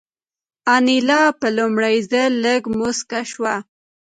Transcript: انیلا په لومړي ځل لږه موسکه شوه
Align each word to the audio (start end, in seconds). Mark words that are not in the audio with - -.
انیلا 0.75 1.21
په 1.39 1.47
لومړي 1.57 1.95
ځل 2.11 2.31
لږه 2.45 2.69
موسکه 2.79 3.21
شوه 3.31 3.55